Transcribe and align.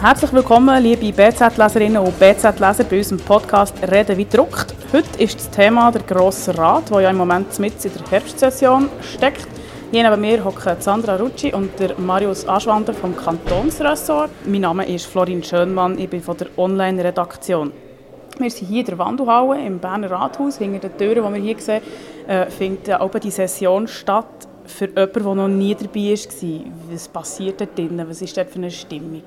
Herzlich 0.00 0.32
willkommen, 0.32 0.80
liebe 0.80 1.10
BZ-Leserinnen 1.10 2.00
und 2.00 2.20
BZ-Leser 2.20 2.84
bei 2.84 2.98
unserem 2.98 3.18
Podcast 3.18 3.74
«Reden 3.82 4.16
wie 4.16 4.26
druckt». 4.26 4.72
Heute 4.92 5.20
ist 5.20 5.34
das 5.34 5.50
Thema 5.50 5.90
der 5.90 6.02
Grosse 6.02 6.56
Rat, 6.56 6.88
der 6.88 7.00
ja 7.00 7.10
im 7.10 7.16
Moment 7.16 7.58
mit 7.58 7.84
in 7.84 7.90
der 7.92 8.08
Herbstsession 8.08 8.88
steckt. 9.02 9.48
Hier 9.90 10.08
neben 10.08 10.20
mir 10.20 10.44
hocken 10.44 10.76
Sandra 10.78 11.16
Rucci 11.16 11.52
und 11.52 11.76
der 11.80 11.98
Marius 11.98 12.46
Aschwander 12.46 12.94
vom 12.94 13.16
Kantonsressort. 13.16 14.30
Mein 14.46 14.60
Name 14.60 14.86
ist 14.86 15.06
Florin 15.06 15.42
Schönmann, 15.42 15.98
ich 15.98 16.08
bin 16.08 16.20
von 16.20 16.36
der 16.36 16.46
Online-Redaktion. 16.56 17.72
Wir 18.38 18.50
sind 18.52 18.68
hier 18.68 18.80
in 18.80 18.86
der 18.86 18.98
Wandelhalle 18.98 19.66
im 19.66 19.80
Berner 19.80 20.12
Rathaus. 20.12 20.58
Hinter 20.58 20.90
den 20.90 20.96
Türen, 20.96 21.34
die 21.34 21.40
wir 21.40 21.42
hier 21.42 21.58
sehen, 21.58 21.82
äh, 22.28 22.46
findet 22.46 23.00
auch 23.00 23.10
die 23.10 23.32
Session 23.32 23.88
statt. 23.88 24.46
Für 24.64 24.86
jemanden, 24.86 25.24
der 25.24 25.34
noch 25.34 25.48
nie 25.48 25.74
dabei 25.74 26.14
war, 26.14 26.92
was 26.92 27.08
passiert 27.08 27.60
dort 27.60 27.76
drinnen? 27.76 28.08
Was 28.08 28.22
ist 28.22 28.36
dort 28.36 28.50
für 28.50 28.58
eine 28.58 28.70
Stimmung? 28.70 29.24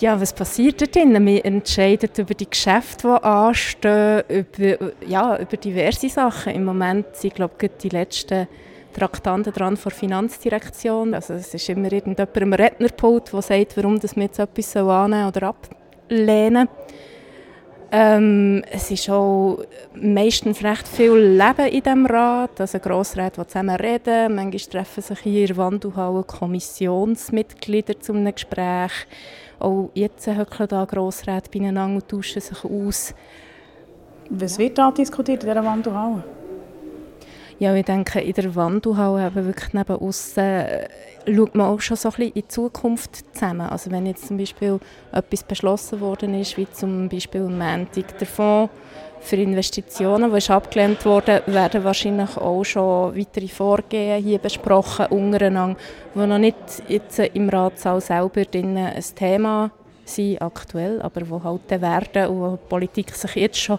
Ja, 0.00 0.20
was 0.20 0.32
passiert 0.32 0.80
dort 0.80 0.94
drin? 0.94 1.26
Wir 1.26 1.44
entscheiden 1.44 2.10
über 2.16 2.34
die 2.34 2.48
Geschäfte, 2.48 3.18
die 3.20 3.24
anstehen, 3.24 4.22
über, 4.28 4.92
ja, 5.04 5.36
über 5.36 5.56
diverse 5.56 6.08
Sachen. 6.08 6.54
Im 6.54 6.64
Moment 6.64 7.16
sind, 7.16 7.34
glaube 7.34 7.54
ich, 7.60 7.70
die 7.82 7.88
letzten 7.88 8.46
Traktanten 8.92 9.52
dran 9.52 9.76
der 9.82 9.90
Finanzdirektion. 9.90 11.14
Also 11.14 11.34
es 11.34 11.52
ist 11.52 11.68
immer 11.68 11.92
irgendjemand 11.92 12.40
am 12.40 12.52
Rednerpult, 12.52 13.32
der 13.32 13.42
sagt, 13.42 13.76
warum 13.76 14.00
wir 14.00 14.22
jetzt 14.22 14.38
etwas 14.38 14.76
annehmen 14.76 15.26
oder 15.26 15.48
ablehnen 15.48 16.68
ähm, 17.90 18.62
es 18.70 18.90
ist 18.90 19.08
auch 19.08 19.64
meistens 19.94 20.62
recht 20.62 20.86
viel 20.86 21.14
Leben 21.14 21.68
in 21.68 21.82
diesem 21.82 22.06
Rat. 22.06 22.60
Also 22.60 22.78
Grossräte, 22.78 23.40
die 23.40 23.46
zusammen 23.46 23.76
reden. 23.76 24.34
Manchmal 24.34 24.60
treffen 24.60 25.02
sich 25.02 25.20
hier 25.20 25.40
in 25.40 25.46
der 25.46 25.56
Wandelhalle 25.56 26.22
Kommissionsmitglieder 26.22 27.98
zu 27.98 28.12
einem 28.12 28.34
Gespräch. 28.34 28.92
Auch 29.58 29.90
jetzt 29.94 30.26
höckeln 30.26 30.68
da 30.68 30.84
Grossräte 30.84 31.50
beieinander 31.50 31.96
und 31.96 32.08
tauschen 32.08 32.40
sich 32.40 32.64
aus. 32.64 33.14
Was 34.30 34.58
wird 34.58 34.78
da 34.78 34.90
diskutiert 34.90 35.42
in 35.42 35.48
dieser 35.48 35.64
Wandelhalle? 35.64 36.22
Ja, 37.58 37.74
ich 37.74 37.84
denke, 37.84 38.20
in 38.20 38.32
der 38.34 38.54
Wandelhalle 38.54 39.26
eben 39.26 39.46
wirklich 39.46 39.72
neben 39.72 39.96
aussen 39.96 40.44
äh, 40.44 40.88
schaut 41.26 41.56
man 41.56 41.66
auch 41.66 41.80
schon 41.80 41.96
so 41.96 42.08
ein 42.08 42.12
bisschen 42.12 42.28
in 42.28 42.42
die 42.42 42.48
Zukunft 42.48 43.34
zusammen. 43.34 43.68
Also 43.68 43.90
wenn 43.90 44.06
jetzt 44.06 44.28
zum 44.28 44.36
Beispiel 44.36 44.78
etwas 45.10 45.42
beschlossen 45.42 46.00
worden 46.00 46.34
ist, 46.34 46.56
wie 46.56 46.70
zum 46.70 47.08
Beispiel 47.08 47.40
am 47.40 47.58
Montag 47.58 48.16
der 48.18 48.26
Fonds 48.26 48.72
für 49.20 49.36
Investitionen, 49.36 50.34
ist 50.34 50.50
abgelehnt 50.50 51.04
wurde, 51.04 51.42
werden 51.46 51.84
wahrscheinlich 51.84 52.36
auch 52.36 52.64
schon 52.64 53.16
weitere 53.16 53.48
Vorgehen 53.48 54.22
hier 54.22 54.38
besprochen 54.38 55.06
untereinander, 55.06 55.76
die 56.14 56.26
noch 56.26 56.38
nicht 56.38 56.56
jetzt 56.88 57.18
im 57.18 57.48
Ratssaal 57.48 58.00
selber 58.00 58.42
ein 58.52 58.94
Thema 59.14 59.70
sind 60.04 60.40
aktuell, 60.40 61.02
aber 61.02 61.28
wo 61.28 61.42
halt 61.42 61.70
werden 61.70 62.28
und 62.28 62.40
wo 62.40 62.50
die 62.52 62.68
Politik 62.68 63.14
sich 63.14 63.34
jetzt 63.34 63.58
schon 63.58 63.78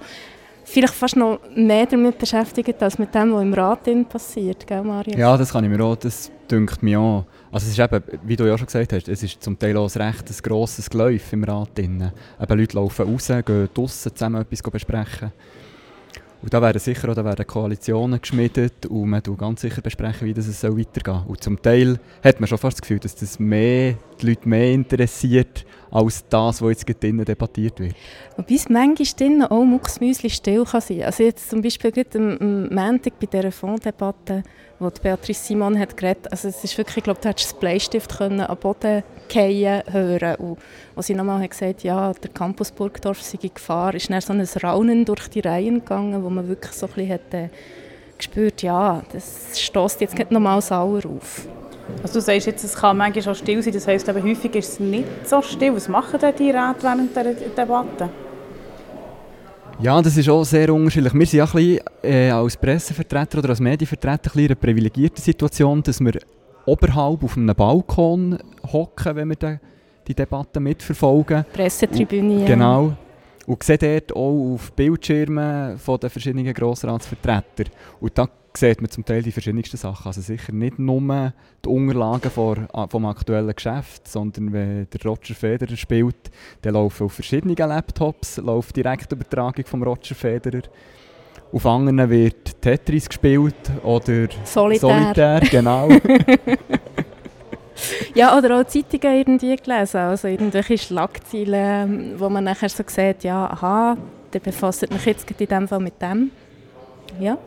vielleicht 0.63 0.93
fast 0.93 1.15
noch 1.15 1.39
mehr 1.55 1.85
damit 1.85 2.17
beschäftigt, 2.17 2.81
als 2.81 2.99
mit 2.99 3.13
dem, 3.13 3.33
was 3.33 3.41
im 3.41 3.53
Rat 3.53 4.09
passiert, 4.09 4.65
gell 4.67 4.83
Mario? 4.83 5.17
Ja, 5.17 5.35
das 5.35 5.51
kann 5.51 5.63
ich 5.63 5.69
mir 5.69 5.83
auch, 5.83 5.95
das 5.95 6.31
dünkt 6.49 6.83
mir 6.83 6.99
auch. 6.99 7.25
Also 7.51 7.65
es 7.65 7.71
ist 7.71 7.79
eben, 7.79 8.03
wie 8.23 8.35
du 8.35 8.45
ja 8.45 8.57
schon 8.57 8.67
gesagt 8.67 8.93
hast, 8.93 9.07
es 9.07 9.23
ist 9.23 9.41
zum 9.41 9.57
Teil 9.57 9.75
auch 9.77 9.93
ein 9.95 10.01
recht 10.01 10.29
ein 10.29 10.35
grosses 10.43 10.89
Geläuf 10.89 11.33
im 11.33 11.43
Rat. 11.43 11.77
Drin. 11.77 12.11
Leute 12.47 12.75
laufen 12.75 13.11
raus, 13.11 13.27
gehen 13.27 13.69
draussen 13.73 14.15
zusammen 14.15 14.41
etwas 14.41 14.61
besprechen. 14.61 15.31
Und 16.41 16.53
da 16.53 16.61
werden 16.61 16.79
sicher 16.79 17.09
auch 17.09 17.15
werden 17.17 17.45
Koalitionen 17.45 18.21
geschmiedet 18.21 18.85
und 18.85 19.09
man 19.09 19.25
wird 19.25 19.37
ganz 19.37 19.61
sicher 19.61 19.81
besprechen, 19.81 20.27
wie 20.27 20.33
das 20.33 20.47
es 20.47 20.63
weitergehen 20.63 21.03
soll. 21.03 21.23
Und 21.27 21.43
zum 21.43 21.61
Teil 21.61 21.99
hat 22.23 22.39
man 22.39 22.47
schon 22.47 22.57
fast 22.57 22.77
das 22.77 22.81
Gefühl, 22.81 22.99
dass 22.99 23.15
das 23.15 23.39
mehr, 23.39 23.95
die 24.21 24.27
Leute 24.27 24.47
mehr 24.47 24.71
interessiert, 24.71 25.65
als 25.91 26.23
das, 26.29 26.61
was 26.61 26.69
jetzt 26.69 27.03
drinnen 27.03 27.25
debattiert 27.25 27.79
wird. 27.79 27.95
Wobei 28.37 28.55
es 28.55 28.69
manchmal 28.69 29.47
auch 29.49 29.63
mucksmüsli 29.63 30.29
still 30.29 30.63
kann 30.65 30.81
sein. 30.81 31.03
Also 31.03 31.23
jetzt 31.23 31.49
zum 31.49 31.61
Beispiel 31.61 31.91
am, 32.15 32.37
am 32.39 32.73
Montag 32.73 33.19
bei 33.19 33.25
dieser 33.25 33.51
Fondsdebatte, 33.51 34.43
wo 34.79 34.89
die 34.89 35.01
Beatrice 35.01 35.43
Simon 35.43 35.77
hat 35.77 35.97
geredet, 35.97 36.31
also 36.31 36.47
es 36.47 36.63
ist 36.63 36.77
wirklich, 36.77 36.97
ich 36.97 37.03
glaube, 37.03 37.19
du 37.21 37.27
hättest 37.27 37.51
das 37.51 37.59
Bleistift 37.59 38.17
können 38.17 38.41
am 38.41 38.57
Boden 38.57 39.03
fallen 39.29 39.83
hören 39.91 40.35
und 40.35 40.57
als 40.95 41.07
sie 41.07 41.15
nochmal 41.15 41.41
hat 41.41 41.51
gesagt, 41.51 41.83
ja, 41.83 42.13
der 42.13 42.29
Campus 42.31 42.71
Burgdorf 42.71 43.21
sei 43.21 43.37
in 43.41 43.53
Gefahr, 43.53 43.93
ist 43.93 44.09
dann 44.09 44.21
so 44.21 44.33
ein 44.33 44.41
Raunen 44.41 45.05
durch 45.05 45.27
die 45.27 45.41
Reihen 45.41 45.79
gegangen, 45.79 46.23
wo 46.23 46.29
man 46.29 46.47
wirklich 46.47 46.73
so 46.73 46.87
ein 46.87 46.93
bisschen 46.93 47.13
hat, 47.13 47.33
äh, 47.33 47.49
gespürt, 48.17 48.61
ja, 48.61 49.01
das 49.11 49.59
stößt 49.59 50.01
jetzt 50.01 50.17
nicht 50.17 50.31
nochmal 50.31 50.61
sauer 50.61 51.01
auf. 51.05 51.47
Also 52.01 52.15
du 52.15 52.21
sagst 52.21 52.47
jetzt, 52.47 52.63
es 52.63 52.75
kann 52.75 52.97
manchmal 52.97 53.23
schon 53.23 53.35
still 53.35 53.61
sein, 53.61 53.73
das 53.73 53.87
heisst 53.87 54.07
aber 54.09 54.23
häufig 54.23 54.55
ist 54.55 54.73
es 54.73 54.79
nicht 54.79 55.27
so 55.27 55.41
still. 55.41 55.75
Was 55.75 55.87
machen 55.87 56.19
denn 56.19 56.33
die 56.37 56.51
Räte 56.51 56.81
während 56.81 57.15
der 57.15 57.33
Debatte? 57.33 58.09
Ja, 59.81 60.01
das 60.01 60.17
ist 60.17 60.27
auch 60.27 60.43
sehr 60.43 60.73
unterschiedlich. 60.73 61.13
Wir 61.13 61.25
sind 61.25 61.37
ja 61.37 61.45
ein 61.45 61.51
bisschen, 61.51 61.79
äh, 62.03 62.29
als 62.31 62.57
Pressevertreter 62.57 63.39
oder 63.39 63.49
als 63.49 63.61
Medienvertreter 63.61 64.35
in 64.35 64.45
einer 64.45 64.55
privilegierten 64.55 65.23
Situation, 65.23 65.81
dass 65.81 66.01
wir 66.01 66.19
oberhalb 66.65 67.23
auf 67.23 67.37
einem 67.37 67.55
Balkon 67.55 68.37
hocken, 68.71 69.15
wenn 69.15 69.29
wir 69.29 69.35
die, 69.35 69.57
die 70.07 70.13
Debatte 70.13 70.59
mitverfolgen. 70.59 71.45
Pressetribüne. 71.53 72.45
Genau. 72.45 72.93
Und 73.49 73.63
sehe 73.63 73.79
dort 73.79 74.15
auch 74.15 74.53
auf 74.53 74.71
Bildschirmen 74.73 75.79
von 75.79 75.99
den 75.99 76.11
verschiedenen 76.11 76.53
Grossratsvertretern. 76.53 77.73
Und 77.99 78.15
da 78.15 78.29
sieht 78.55 78.79
man 78.79 78.91
zum 78.91 79.03
Teil 79.03 79.23
die 79.23 79.31
verschiedensten 79.31 79.75
Sachen. 79.75 80.05
Also 80.05 80.21
sicher 80.21 80.51
nicht 80.51 80.77
nur 80.77 81.33
die 81.65 81.67
Unterlagen 81.67 82.29
vor, 82.29 82.57
vom 82.91 83.07
aktuellen 83.07 83.55
Geschäft, 83.55 84.07
sondern 84.07 84.53
wenn 84.53 84.87
der 84.91 85.01
Roger 85.03 85.33
Federer 85.33 85.75
spielt, 85.75 86.29
dann 86.61 86.75
laufen 86.75 87.05
auf 87.05 87.13
verschiedenen 87.13 87.55
Laptops 87.55 88.37
läuft 88.37 88.75
Direktübertragung 88.75 89.65
vom 89.65 89.81
Roger 89.81 90.13
Federer. 90.13 90.61
Auf 91.51 91.65
anderen 91.65 92.07
wird 92.07 92.61
Tetris 92.61 93.09
gespielt 93.09 93.55
oder 93.81 94.27
Solitär, 94.43 94.79
Solitär 94.79 95.39
genau. 95.49 95.89
ja, 98.19 98.37
oder 98.37 98.59
auch 98.59 98.65
Zeitungen 98.65 99.15
irgendwie 99.15 99.55
gelesen, 99.55 99.97
also 99.97 100.27
irgendwelche 100.27 100.77
Schlagzeilen, 100.77 102.19
wo 102.19 102.27
man 102.27 102.43
nachher 102.43 102.67
so 102.67 102.83
sieht, 102.85 103.23
ja, 103.23 103.49
aha, 103.49 103.97
der 104.33 104.39
befasst 104.41 104.81
sich 104.81 105.05
jetzt 105.05 105.31
in 105.31 105.47
dem 105.47 105.67
Fall 105.69 105.79
mit 105.79 106.01
dem. 106.01 106.31
Ja. 107.17 107.37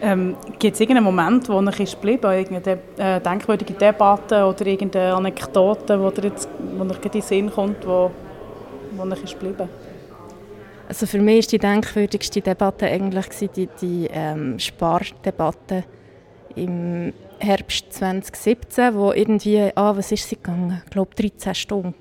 Ähm, 0.00 0.34
Gibt 0.58 0.74
es 0.74 0.80
irgendeinen 0.80 1.04
Moment, 1.04 1.46
wo 1.50 1.58
euch 1.58 1.80
ist 1.80 2.00
geblieben, 2.00 2.32
irgendeine 2.32 2.78
äh, 2.96 3.20
denkwürdige 3.20 3.74
Debatte 3.74 4.46
oder 4.46 4.66
irgendeine 4.66 5.14
Anekdote, 5.14 6.00
wo, 6.00 6.10
dir 6.10 6.28
jetzt, 6.28 6.48
wo 6.76 6.82
euch 6.82 7.04
in 7.04 7.10
den 7.10 7.22
Sinn 7.22 7.50
kommt, 7.50 7.86
wo, 7.86 8.10
wo 8.92 9.02
euch 9.02 9.22
ist 9.24 9.38
geblieben? 9.38 9.68
Also 10.88 11.06
für 11.06 11.18
mich 11.18 11.44
war 11.44 11.50
die 11.50 11.58
denkwürdigste 11.58 12.40
Debatte 12.40 12.86
eigentlich 12.86 13.26
die, 13.54 13.68
die 13.80 14.08
ähm, 14.10 14.58
Spardebatte 14.58 15.84
im 16.56 17.12
Herbst 17.38 17.92
2017, 17.92 18.94
wo 18.94 19.12
irgendwie, 19.12 19.70
ah, 19.74 19.96
was 19.96 20.12
ist 20.12 20.28
sie 20.28 20.36
gegangen? 20.36 20.82
Ich 20.84 20.90
glaube 20.90 21.14
13 21.14 21.54
Stunden. 21.54 21.94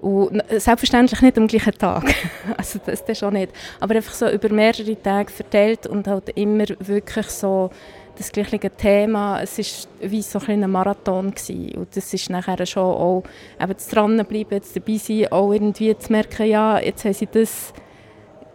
Und 0.00 0.42
selbstverständlich 0.48 1.20
nicht 1.20 1.36
am 1.36 1.46
gleichen 1.46 1.74
Tag, 1.74 2.14
also 2.56 2.80
das, 2.84 3.04
das 3.04 3.18
schon 3.18 3.34
nicht, 3.34 3.52
aber 3.80 3.96
einfach 3.96 4.14
so 4.14 4.30
über 4.30 4.48
mehrere 4.48 5.00
Tage 5.00 5.30
verteilt 5.30 5.86
und 5.86 6.06
halt 6.08 6.30
immer 6.30 6.64
wirklich 6.78 7.26
so 7.26 7.70
das 8.16 8.32
gleiche 8.32 8.70
Thema. 8.70 9.42
Es 9.42 9.58
war 9.58 10.10
wie 10.10 10.22
so 10.22 10.40
ein 10.46 10.70
Marathon 10.70 11.32
gewesen. 11.32 11.74
und 11.76 11.94
das 11.94 12.14
ist 12.14 12.30
nachher 12.30 12.64
schon 12.64 12.82
auch 12.82 13.24
eben 13.60 13.72
das 13.74 13.88
dranbleiben, 13.88 14.52
jetzt 14.52 14.74
dabei 14.74 14.96
sein, 14.96 15.30
auch 15.30 15.52
irgendwie 15.52 15.96
zu 15.96 16.12
merken, 16.12 16.46
ja, 16.46 16.78
jetzt 16.78 17.04
haben 17.04 17.14
sie 17.14 17.28
das 17.30 17.72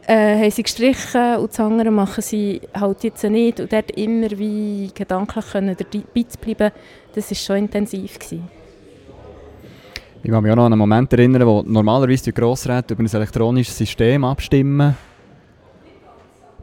äh, 0.07 0.39
haben 0.39 0.51
sie 0.51 0.63
gestrichen 0.63 1.37
und 1.37 1.51
das 1.51 1.59
andere 1.59 1.91
machen 1.91 2.21
sie 2.21 2.61
halt 2.73 3.03
jetzt 3.03 3.23
nicht 3.23 3.59
und 3.59 3.71
dort 3.71 3.91
immer 3.91 4.29
wie 4.31 4.91
gedanklich 4.93 5.45
können 5.51 5.75
dabei 5.77 6.23
zu 6.23 6.37
bleiben, 6.39 6.71
das 7.13 7.31
war 7.31 7.35
schon 7.35 7.57
intensiv 7.57 8.19
gewesen. 8.19 8.47
Ich 10.23 10.31
kann 10.31 10.41
mich 10.41 10.51
auch 10.51 10.55
noch 10.55 10.65
an 10.65 10.73
einen 10.73 10.79
Moment 10.79 11.13
erinnern, 11.13 11.45
wo 11.45 11.61
normalerweise 11.65 12.25
die 12.25 12.33
Grossräte 12.33 12.95
über 12.95 13.03
ein 13.03 13.13
elektronisches 13.13 13.77
System 13.77 14.23
abstimmen. 14.23 14.95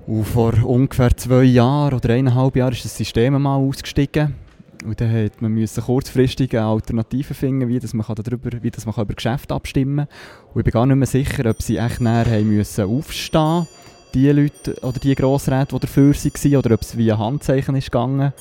Und 0.05 0.25
vor 0.25 0.53
ungefähr 0.65 1.17
zwei 1.17 1.45
Jahren 1.45 1.95
oder 1.95 2.13
eineinhalb 2.13 2.57
Jahren 2.57 2.73
ist 2.73 2.85
das 2.85 2.97
System 2.97 3.41
mal 3.41 3.57
ausgestiegen. 3.57 4.35
Und 4.85 5.01
dann 5.01 5.31
musste 5.41 5.81
man 5.81 5.87
kurzfristig 5.87 6.57
eine 6.57 6.67
Alternative 6.67 7.35
finden, 7.35 7.69
wie 7.69 7.79
das 7.79 7.95
man, 7.95 8.07
darüber, 8.07 8.51
wie 8.63 8.71
das 8.71 8.87
man 8.87 8.95
über 8.95 9.15
Geschäfte 9.15 9.55
abstimmen 9.55 10.07
kann. 10.07 10.53
Und 10.55 10.61
ich 10.61 10.65
bin 10.65 10.73
gar 10.73 10.87
nicht 10.87 10.97
mehr 10.97 11.07
sicher, 11.07 11.49
ob 11.49 11.63
sie 11.63 11.77
echt 11.77 12.01
näher 12.01 12.27
haben 12.27 12.49
müssen 12.49 12.85
aufstehen 12.85 13.67
die 14.15 14.31
Leute 14.31 14.75
oder 14.83 14.99
die 14.99 15.15
Grossräte, 15.15 15.75
die 15.75 15.81
dafür 15.81 16.15
waren, 16.15 16.57
oder 16.57 16.75
ob 16.75 16.83
es 16.83 16.97
via 16.97 17.19
Handzeichen 17.19 17.75
ist 17.77 17.91
gegangen. 17.91 18.33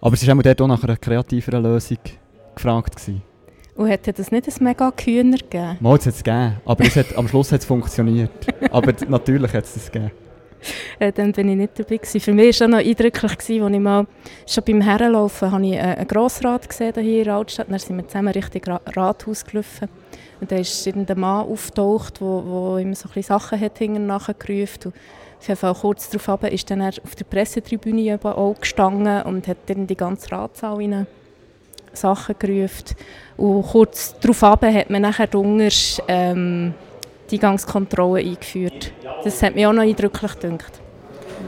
Aber 0.00 0.14
es 0.14 0.26
war 0.26 0.34
auch 0.36 0.66
nach 0.66 0.82
einer 0.82 0.96
kreativeren 0.96 1.62
Lösung 1.62 1.98
gefragt. 2.54 2.96
Gewesen. 2.96 3.22
Und 3.74 3.86
hätte 3.86 4.12
das 4.12 4.32
nicht 4.32 4.48
ein 4.48 4.64
mega 4.64 4.90
Kühner 4.90 5.38
gegeben? 5.38 5.76
Mal, 5.80 5.96
es 5.96 6.06
hat 6.06 6.14
es 6.14 6.24
gegeben, 6.24 6.56
aber 6.64 6.84
es 6.84 6.96
hat, 6.96 7.16
am 7.16 7.28
Schluss 7.28 7.52
hat 7.52 7.60
es 7.60 7.66
funktioniert. 7.66 8.30
aber 8.70 8.92
natürlich 9.08 9.52
hat 9.52 9.64
es 9.64 9.74
das 9.74 9.92
gegeben. 9.92 10.10
Äh, 10.98 11.12
dann 11.12 11.32
bin 11.32 11.48
ich 11.48 11.56
nicht 11.56 11.78
dabei 11.78 11.96
gewesen. 11.96 12.20
Für 12.20 12.32
mich 12.32 12.60
war 12.60 12.66
es 12.66 12.72
noch 12.72 12.78
eindrücklich, 12.78 13.32
als 13.32 13.48
ich 13.48 13.60
mal 13.60 14.06
schon 14.46 14.64
beim 14.64 14.80
Herrenlaufen 14.80 15.52
habe 15.52 15.66
ich 15.66 15.74
äh, 15.74 15.78
einen 15.78 16.08
Grossrat 16.08 16.68
gesehen 16.68 16.94
hier 16.96 17.18
in 17.18 17.24
der 17.24 17.34
Altstadt. 17.34 17.70
Dann 17.70 17.78
sind 17.78 17.96
wir 17.96 18.06
zusammen 18.06 18.32
Richtung 18.32 18.78
Rathaus 18.86 19.44
gelaufen. 19.44 19.88
Und 20.40 20.52
da 20.52 20.56
ist 20.56 20.86
irgendein 20.86 21.18
Mann 21.18 21.46
auftaucht, 21.46 22.20
wo, 22.20 22.42
wo 22.46 22.78
ihm 22.78 22.94
so 22.94 23.08
ein 23.14 23.22
Sachen 23.22 23.60
hat 23.60 23.80
nachgerufen 23.80 24.92
auf 25.38 25.46
jeden 25.46 25.60
Fall 25.60 25.74
kurz 25.74 26.10
darauf 26.10 26.42
ist 26.44 26.70
dann 26.70 26.82
auf 26.82 27.14
der 27.16 27.24
Pressetribüne 27.24 28.18
auch 28.22 28.56
gestanden 28.60 29.22
und 29.22 29.46
hat 29.46 29.58
dann 29.66 29.86
die 29.86 29.96
ganze 29.96 30.32
Ratssaal 30.32 30.76
rein 30.76 31.06
Sachen 31.92 32.34
gerufen. 32.38 32.96
Und 33.36 33.62
kurz 33.62 34.18
darauf 34.20 34.42
hat 34.42 34.90
man 34.90 35.02
nachher 35.02 35.26
dungerst, 35.26 36.02
ähm, 36.08 36.74
die 37.30 37.38
eingeführt. 37.42 38.92
Das 39.24 39.42
hat 39.42 39.54
mich 39.54 39.66
auch 39.66 39.72
noch 39.72 39.82
eindrücklich 39.82 40.38
gedacht. 40.38 40.80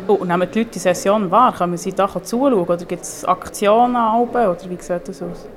Oh, 0.06 0.14
und 0.14 0.28
nehmen 0.28 0.48
die 0.52 0.60
Leute 0.60 0.72
die 0.72 0.78
Session 0.78 1.30
wahr? 1.30 1.54
Können 1.54 1.76
sie 1.76 1.92
da 1.92 2.08
zuschauen? 2.08 2.54
Oder 2.54 2.76
gibt 2.78 3.02
es 3.02 3.24
Aktionen? 3.24 3.96
Oder 3.96 4.56
wie 4.68 4.76
sieht 4.80 5.08
das 5.08 5.22
aus? 5.22 5.48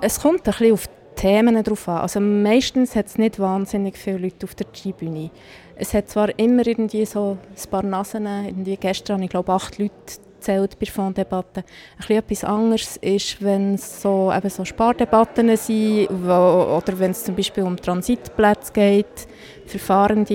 Es 0.00 0.20
kommt 0.20 0.40
ein 0.40 0.44
bisschen 0.44 0.72
auf 0.72 0.86
die 0.86 1.20
Themen 1.20 1.62
drauf 1.62 1.88
an. 1.88 1.98
Also 1.98 2.20
meistens 2.20 2.96
hat 2.96 3.06
es 3.06 3.18
nicht 3.18 3.38
wahnsinnig 3.38 3.98
viele 3.98 4.18
Leute 4.18 4.44
auf 4.44 4.54
der 4.54 4.70
Tribüne. 4.72 5.30
Es 5.76 5.92
hat 5.94 6.08
zwar 6.08 6.38
immer 6.38 6.66
irgendwie 6.66 7.04
so 7.04 7.36
ein 7.50 7.70
paar 7.70 7.82
Nasen, 7.82 8.26
irgendwie 8.26 8.76
gestern 8.76 9.16
habe 9.16 9.24
ich 9.24 9.30
glaube 9.30 9.52
acht 9.52 9.78
Leute 9.78 9.92
zählt 10.40 10.78
bei 10.78 10.86
Fonddebatten. 10.86 11.64
Ein 12.08 12.16
etwas 12.16 12.44
anderes 12.44 12.96
ist, 12.98 13.42
wenn 13.42 13.74
es 13.74 14.02
so, 14.02 14.32
eben 14.32 14.50
so 14.50 14.64
Spardebatten 14.64 15.56
sind 15.56 16.08
wo, 16.10 16.76
oder 16.76 16.98
wenn 16.98 17.12
es 17.12 17.24
zum 17.24 17.36
Beispiel 17.36 17.64
um 17.64 17.76
Transitplätze 17.76 18.72
geht 18.72 19.28
für 19.66 19.78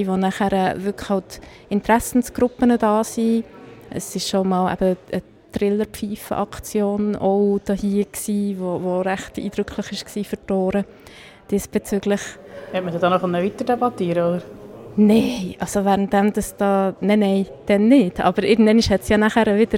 wo 0.07 0.15
nachher 0.15 0.53
äh, 0.53 0.83
wirklich 0.83 1.09
halt 1.09 1.41
Interessensgruppen 1.69 2.77
da 2.77 3.03
sind. 3.03 3.45
Es 3.89 4.15
ist 4.15 4.29
schon 4.29 4.49
mal 4.49 4.73
eben 4.73 4.97
eine 5.11 5.21
Trillerpfeifen-Aktion 5.51 7.15
auch 7.15 7.59
hier 7.75 8.05
gewesen, 8.05 8.59
wo, 8.59 8.81
wo 8.81 9.01
recht 9.01 9.37
eindrücklich 9.37 10.05
war 10.05 10.23
für 10.23 10.37
die 10.37 10.83
diesbezüglich. 11.51 12.21
Hat 12.73 12.83
man 12.83 12.99
dann 12.99 13.11
noch 13.11 13.31
weiter 13.31 13.63
debattieren 13.63 14.35
oder? 14.35 14.41
Nein, 14.97 15.55
also 15.59 15.83
währenddem 15.83 16.31
das 16.31 16.55
da, 16.55 16.95
nein, 17.01 17.19
nein, 17.19 17.45
dann 17.65 17.87
nicht. 17.87 18.21
Aber 18.21 18.43
irgendwann 18.43 18.79
hat 18.79 19.01
es 19.01 19.09
ja 19.09 19.17
nachher 19.17 19.57
wieder 19.57 19.77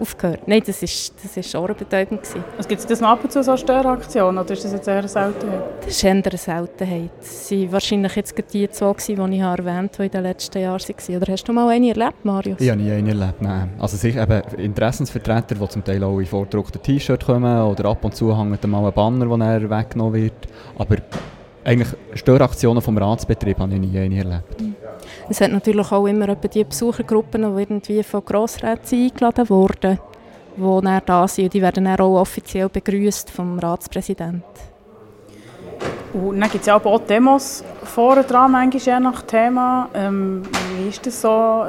aufgehört. 0.00 0.40
Nein, 0.46 0.62
das 0.66 0.82
war 0.82 0.84
ist, 0.84 1.14
das 1.22 1.36
ist 1.36 1.54
ohrenbetäubend. 1.54 2.20
Also 2.56 2.68
gibt 2.68 2.80
es 2.80 2.86
das 2.86 3.00
noch 3.00 3.10
ab 3.10 3.24
und 3.24 3.32
zu 3.32 3.42
so 3.42 3.56
Störaktionen 3.56 4.38
oder 4.38 4.52
ist 4.52 4.64
das 4.64 4.72
jetzt 4.72 4.88
eher 4.88 4.98
eine 4.98 5.08
Seltenheit? 5.08 5.62
Das 5.80 5.88
ist 5.88 6.04
eher 6.04 6.10
eine 6.12 6.36
Seltenheit. 6.36 7.10
Es 7.20 7.50
waren 7.50 7.72
wahrscheinlich 7.72 8.16
jetzt 8.16 8.34
die 8.52 8.68
zwei, 8.70 8.92
die 8.92 9.12
ich 9.12 9.40
erwähnt 9.40 9.68
habe, 9.68 9.90
die 9.98 10.02
in 10.04 10.10
den 10.10 10.22
letzten 10.22 10.60
Jahren 10.60 10.80
waren. 10.80 11.16
Oder 11.16 11.32
hast 11.32 11.44
du 11.44 11.52
mal 11.52 11.68
eine 11.68 11.88
erlebt, 11.88 12.24
Marius? 12.24 12.60
Ich 12.60 12.70
habe 12.70 12.80
nie 12.80 12.92
eine 12.92 13.08
erlebt, 13.08 13.42
nein. 13.42 13.70
Also 13.78 13.96
sich 13.96 14.16
eben 14.16 14.42
Interessensvertreter, 14.58 15.54
die 15.54 15.68
zum 15.68 15.84
Teil 15.84 16.02
auch 16.04 16.18
in 16.18 16.26
vorgedruckten 16.26 16.82
T-Shirt 16.82 17.24
kommen 17.24 17.62
oder 17.62 17.88
ab 17.90 18.04
und 18.04 18.14
zu 18.14 18.36
hängt 18.36 18.66
mal 18.66 18.86
ein 18.86 18.92
Banner, 18.92 19.38
der 19.38 19.70
weggenommen 19.70 20.14
wird. 20.14 20.48
Aber 20.78 20.96
eigentlich 21.66 21.88
Störaktionen 22.14 22.80
vom 22.80 22.96
Ratsbetrieb 22.96 23.58
habe 23.58 23.74
ich 23.74 23.80
nie 23.80 23.96
erlebt. 23.96 24.60
Mhm. 24.60 24.76
Es 25.28 25.40
hat 25.40 25.50
natürlich 25.50 25.90
auch 25.90 26.06
immer 26.06 26.34
die 26.36 26.64
Besuchergruppen, 26.64 27.42
die 27.42 27.62
irgendwie 27.62 28.02
von 28.02 28.24
Grossräten 28.24 29.04
eingeladen 29.04 29.48
wurden, 29.48 29.98
die 30.56 30.84
dann 30.84 31.02
da 31.04 31.26
sind. 31.26 31.46
Und 31.46 31.54
die 31.54 31.62
werden 31.62 31.84
dann 31.84 31.98
auch 31.98 32.20
offiziell 32.20 32.68
begrüßt 32.68 33.30
vom 33.30 33.58
Ratspräsidenten. 33.58 34.44
Und 36.14 36.40
dann 36.40 36.48
gibt 36.48 36.62
es 36.62 36.66
ja 36.66 36.76
auch 36.76 37.00
Demos 37.00 37.64
vorne 37.82 38.22
dran, 38.22 38.52
manchmal 38.52 38.82
je 38.82 39.00
nach 39.00 39.22
Thema. 39.22 39.88
Ähm, 39.94 40.42
wie 40.78 40.88
ist 40.88 41.04
das 41.04 41.20
so? 41.20 41.66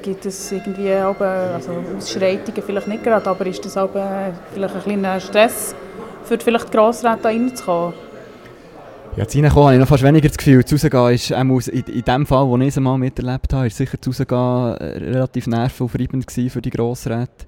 Gibt 0.00 0.24
es 0.24 0.50
irgendwie 0.50 0.94
auch, 0.94 1.20
also 1.20 1.72
Ausschreitungen 1.96 2.62
vielleicht 2.64 2.88
nicht 2.88 3.04
gerade, 3.04 3.28
aber 3.28 3.46
ist 3.46 3.64
das 3.64 3.76
auch 3.76 3.90
vielleicht 4.52 4.74
ein 4.74 4.82
kleiner 4.82 5.20
Stress 5.20 5.74
für 6.24 6.38
vielleicht 6.38 6.68
die 6.68 6.76
Grossräte 6.76 7.18
da 7.22 7.28
reinzukommen? 7.28 7.94
Ja, 9.14 9.28
zu 9.28 9.38
reinkommen 9.38 9.66
habe 9.66 9.74
ich 9.74 9.80
noch 9.80 9.88
fast 9.88 10.02
weniger 10.02 10.28
das 10.28 10.38
Gefühl, 10.38 10.64
zu 10.64 10.76
rausgehen 10.76 11.14
ist, 11.14 11.30
ähm, 11.32 11.60
in, 11.70 11.94
in 11.94 12.02
dem 12.02 12.24
Fall, 12.24 12.46
wo 12.46 12.56
ich 12.56 12.68
es 12.68 12.78
einmal 12.78 12.96
miterlebt 12.96 13.52
habe, 13.52 13.66
ist 13.66 13.76
sicher 13.76 14.00
zu 14.00 14.10
äh, 14.10 14.34
relativ 14.34 15.46
nervenaufreibend 15.46 16.32
für 16.32 16.62
die 16.62 16.70
Grossräte. 16.70 17.46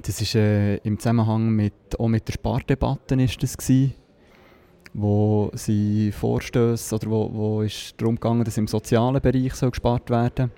Das 0.00 0.20
ist 0.20 0.36
äh, 0.36 0.76
im 0.76 0.96
Zusammenhang 1.00 1.50
mit, 1.50 1.74
auch 1.98 2.06
mit 2.06 2.28
der 2.28 2.34
Spardebatte 2.34 3.16
ist 3.16 3.42
das 3.42 3.56
gewesen, 3.56 3.94
wo 4.94 5.50
sie 5.54 6.12
Vorstöße, 6.12 6.94
oder 6.94 7.10
wo, 7.10 7.30
wo 7.32 7.62
ist 7.62 8.00
darum 8.00 8.14
gegangen, 8.14 8.44
dass 8.44 8.56
im 8.56 8.68
sozialen 8.68 9.20
Bereich 9.20 9.54
soll 9.54 9.70
gespart 9.70 10.08
werden 10.08 10.52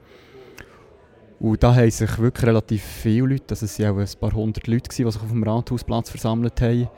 und 1.41 1.63
da 1.63 1.75
haben 1.75 1.91
sich 1.91 2.19
wirklich 2.19 2.47
relativ 2.47 2.83
viele 2.83 3.29
Leute, 3.29 3.45
also 3.51 3.65
es 3.65 3.79
waren 3.79 3.97
auch 3.97 3.99
ein 3.99 4.21
paar 4.21 4.33
hundert 4.33 4.67
Leute, 4.67 4.91
gewesen, 4.91 5.07
die 5.07 5.13
sich 5.13 5.23
auf 5.23 5.31
dem 5.31 5.43
Rathausplatz 5.43 6.11
versammelt 6.11 6.61
haben. 6.61 6.89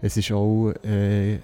Es 0.00 0.16
ist 0.16 0.32
auch 0.32 0.72
äh, 0.84 1.38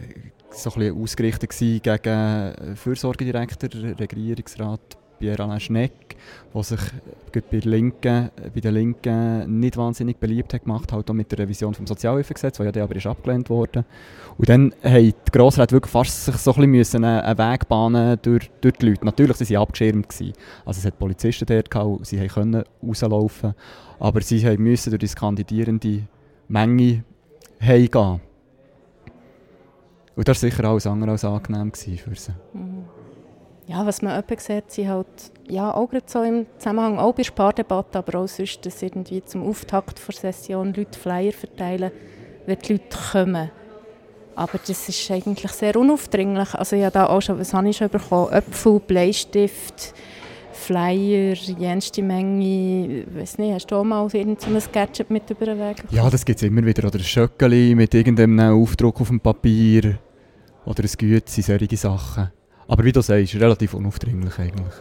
so 0.50 0.70
ein 0.70 0.78
bisschen 0.78 1.02
ausgerichtet 1.02 1.50
gegen 1.58 2.76
Fürsorgedirektor, 2.76 3.68
Regierungsrat 3.98 4.98
Pierre 5.18 5.42
Alain 5.42 5.60
Schneck, 5.60 6.16
der 6.54 6.62
sich 6.62 6.80
bei, 7.32 7.58
Linken, 7.58 8.30
bei 8.54 8.60
den 8.60 8.74
Linken 8.74 9.60
nicht 9.60 9.76
wahnsinnig 9.76 10.18
beliebt 10.18 10.54
hat 10.54 10.64
gemacht, 10.64 10.92
auch 10.92 11.04
mit 11.12 11.30
der 11.32 11.40
Revision 11.40 11.72
des 11.72 11.88
Sozialhilfegesetzes, 11.88 12.64
das 12.64 12.76
ja 12.76 12.84
aber 12.84 12.96
ist 12.96 13.06
abgelehnt 13.06 13.50
wurde. 13.50 13.84
Und 14.36 14.48
dann 14.48 14.72
haben 14.82 15.12
die 15.26 15.32
Grossräte 15.32 15.72
wirklich 15.72 15.90
fast 15.90 16.26
sich 16.26 16.36
so 16.36 16.54
ein 16.54 16.70
bisschen 16.70 17.04
einen 17.04 17.38
Weg 17.38 17.68
bahnen 17.68 18.18
durch, 18.22 18.50
durch 18.60 18.74
die 18.74 18.90
Leute. 18.90 19.04
Natürlich 19.04 19.38
waren 19.38 19.46
sie 19.46 19.56
abgeschirmt. 19.56 20.08
Gewesen. 20.08 20.32
Also 20.64 20.78
es 20.78 20.86
hat 20.86 20.98
Polizisten 20.98 21.46
dort 21.46 21.70
gehabt, 21.70 22.06
sie 22.06 22.26
konnten 22.28 22.64
rauslaufen, 22.82 23.54
aber 23.98 24.20
sie 24.20 24.56
mussten 24.56 24.90
durch 24.90 25.00
die 25.00 25.08
skandidierende 25.08 26.02
Menge 26.46 27.04
heimgehen. 27.60 28.20
Und 30.18 30.26
das 30.26 30.42
war 30.42 30.50
sicher 30.50 30.64
alles 30.64 30.84
andere 30.84 31.12
als 31.12 31.24
angenehm 31.24 31.72
für 31.72 31.86
sie. 31.86 32.32
Mhm. 32.52 32.86
Ja, 33.68 33.86
was 33.86 34.02
man 34.02 34.18
öppe 34.18 34.34
sieht, 34.40 34.68
sind 34.72 34.88
halt, 34.88 35.06
ja, 35.48 35.72
auch 35.72 35.88
gerade 35.88 36.06
so 36.08 36.24
im 36.24 36.46
Zusammenhang, 36.58 36.98
auch 36.98 37.14
bei 37.14 37.22
Spardebatten, 37.22 37.98
aber 37.98 38.18
auch 38.18 38.26
sonst, 38.26 38.66
dass 38.66 38.82
irgendwie 38.82 39.24
zum 39.24 39.48
Auftakt 39.48 40.00
der 40.04 40.14
Session 40.32 40.74
Leute 40.74 40.98
Flyer 40.98 41.30
verteilen, 41.30 41.92
wenn 42.46 42.58
die 42.58 42.72
Leute 42.72 42.98
kommen. 43.12 43.50
Aber 44.34 44.58
das 44.66 44.88
ist 44.88 45.08
eigentlich 45.12 45.52
sehr 45.52 45.76
unaufdringlich. 45.76 46.52
Also 46.52 46.74
ich 46.74 46.82
habe 46.82 46.94
da 46.94 47.06
auch 47.06 47.22
schon, 47.22 47.38
was 47.38 47.54
habe 47.54 47.68
ich 47.68 47.76
schon 47.76 47.88
bekommen? 47.88 48.32
Äpfel, 48.32 48.80
Bleistift, 48.80 49.94
Flyer, 50.50 51.34
jenste 51.34 52.02
Menge. 52.02 53.04
Weiß 53.14 53.38
nicht, 53.38 53.52
hast 53.52 53.70
du 53.70 53.76
auch 53.76 53.84
mal 53.84 54.10
so 54.10 54.18
ein 54.18 54.36
Gadget 54.72 55.10
mit 55.10 55.30
über 55.30 55.44
den 55.44 55.60
Weg 55.60 55.84
Ja, 55.90 56.10
das 56.10 56.24
gibt 56.24 56.38
es 56.38 56.42
immer 56.42 56.66
wieder. 56.66 56.88
Oder 56.88 56.98
ein 56.98 57.04
Schöckeli 57.04 57.76
mit 57.76 57.94
irgendeinem 57.94 58.60
Aufdruck 58.60 59.00
auf 59.00 59.08
dem 59.08 59.20
Papier. 59.20 60.00
Oder 60.68 60.84
ein 60.84 60.90
Güte, 60.98 61.42
solche 61.42 61.76
Sachen. 61.78 62.30
Aber 62.66 62.84
wie 62.84 62.92
du 62.92 63.00
sagst, 63.00 63.34
relativ 63.36 63.72
unaufdringlich 63.72 64.38
eigentlich. 64.38 64.74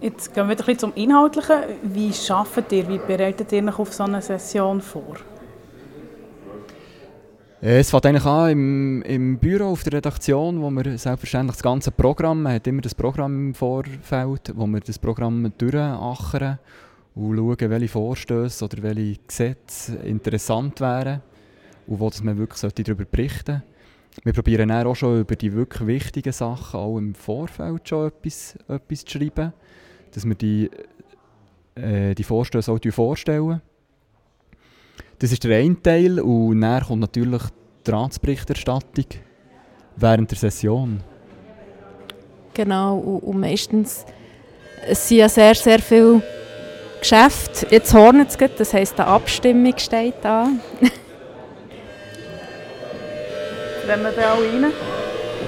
Jetzt 0.00 0.32
gehen 0.32 0.46
wir 0.46 0.52
ein 0.52 0.56
bisschen 0.56 0.78
zum 0.78 0.94
Inhaltlichen. 0.94 1.56
Wie 1.82 2.12
arbeitet 2.28 2.72
ihr, 2.72 2.88
wie 2.88 2.98
bereitet 2.98 3.50
ihr 3.50 3.64
euch 3.64 3.78
auf 3.80 3.92
so 3.92 4.04
eine 4.04 4.22
Session 4.22 4.80
vor? 4.80 5.16
Es 7.60 7.90
fängt 7.90 8.06
eigentlich 8.06 8.24
an 8.24 8.50
im, 8.50 9.02
im 9.02 9.38
Büro 9.38 9.72
auf 9.72 9.82
der 9.82 9.94
Redaktion, 9.94 10.62
wo 10.62 10.70
wir 10.70 10.96
selbstverständlich 10.96 11.56
das 11.56 11.62
ganze 11.64 11.90
Programm, 11.90 12.44
man 12.44 12.54
hat 12.54 12.66
immer 12.68 12.82
das 12.82 12.94
Programm 12.94 13.48
im 13.48 13.54
Vorfeld, 13.54 14.52
wo 14.54 14.68
wir 14.68 14.78
das 14.78 15.00
Programm 15.00 15.52
durchachern 15.58 16.60
und 17.16 17.36
schauen, 17.36 17.70
welche 17.70 17.88
Vorstöße 17.88 18.64
oder 18.64 18.82
welche 18.84 19.18
Gesetze 19.26 19.96
interessant 19.96 20.80
wären 20.80 21.22
und 21.88 21.98
wo 21.98 22.08
man 22.22 22.38
wirklich 22.38 22.72
darüber 22.72 23.04
berichten 23.04 23.62
sollte. 23.62 23.77
Wir 24.24 24.32
probieren 24.32 24.70
auch 24.70 24.94
schon 24.94 25.20
über 25.20 25.36
die 25.36 25.52
wirklich 25.52 25.86
wichtigen 25.86 26.32
Sachen 26.32 26.80
auch 26.80 26.98
im 26.98 27.14
Vorfeld 27.14 27.88
schon 27.88 28.08
etwas, 28.08 28.56
etwas 28.68 29.04
zu 29.04 29.18
schreiben, 29.18 29.52
dass 30.12 30.24
wir 30.24 30.34
die, 30.34 30.70
äh, 31.74 32.14
die 32.14 32.24
Vorstöße 32.24 32.72
auch 32.72 32.80
vorstellen. 32.92 33.60
Das 35.18 35.32
ist 35.32 35.44
der 35.44 35.58
eine 35.58 35.80
Teil 35.80 36.20
und 36.20 36.60
dann 36.60 36.82
kommt 36.82 37.00
natürlich 37.00 37.42
die 37.86 37.90
Ratsberichterstattung 37.90 39.06
während 39.96 40.30
der 40.30 40.38
Session. 40.38 41.00
Genau, 42.54 42.98
und, 42.98 43.40
meistens 43.40 44.04
sind 44.92 45.18
ja 45.18 45.28
sehr, 45.28 45.54
sehr 45.54 45.78
viele 45.78 46.22
Geschäfte. 46.98 47.66
Jetzt 47.70 47.94
hornet 47.94 48.28
es, 48.28 48.56
das 48.56 48.74
heisst, 48.74 48.98
eine 48.98 49.08
Abstimmung 49.08 49.74
steht 49.76 50.24
an. 50.24 50.60
Rennen 53.88 54.04
wir 54.14 54.30
alle 54.30 54.52
rein? 54.52 54.72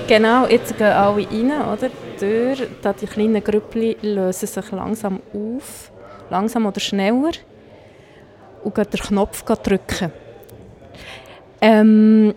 Genau, 0.08 0.46
jetzt 0.46 0.78
gehen 0.78 0.86
alle 0.86 1.26
rein, 1.28 1.50
oder? 1.50 1.90
Die 1.90 2.18
Tür, 2.18 2.56
da 2.80 2.94
die 2.94 3.06
kleinen 3.06 3.44
Grüppli 3.44 3.98
lösen 4.00 4.46
sich 4.46 4.70
langsam 4.72 5.20
auf, 5.34 5.92
langsam 6.30 6.64
oder 6.64 6.80
schneller 6.80 7.32
und 8.64 8.74
gehen 8.74 8.86
den 8.90 9.00
Knopf 9.00 9.42
drücken. 9.42 10.10
Ähm, 11.60 12.34